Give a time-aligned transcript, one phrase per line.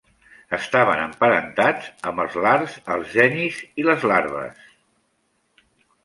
[0.57, 4.65] Estaven emparentats amb els Lars, els Genis i les Larves.